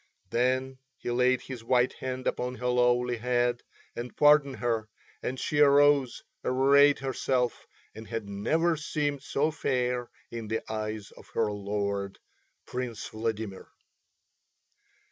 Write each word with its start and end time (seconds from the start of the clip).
Then 0.31 0.79
he 0.97 1.11
laid 1.11 1.41
his 1.41 1.63
white 1.63 1.93
hand 1.93 2.25
upon 2.25 2.55
her 2.55 2.65
lowly 2.69 3.17
head 3.17 3.61
and 3.95 4.17
pardoned 4.17 4.55
her, 4.55 4.89
and 5.21 5.39
she 5.39 5.59
arose, 5.59 6.23
arrayed 6.43 6.97
herself, 6.97 7.67
and 7.93 8.07
had 8.07 8.27
never 8.27 8.75
seemed 8.75 9.21
so 9.21 9.51
fair 9.51 10.09
in 10.31 10.47
the 10.47 10.61
eyes 10.67 11.11
of 11.11 11.29
her 11.35 11.51
lord, 11.51 12.17
Prince 12.65 13.07
Vladimir. 13.09 13.67